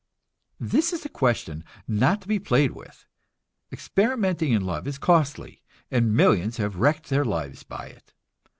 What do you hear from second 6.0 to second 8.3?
millions have wrecked their lives by it.